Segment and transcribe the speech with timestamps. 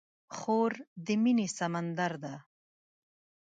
[0.35, 0.73] خور
[1.05, 2.35] د مینې سمندر ده.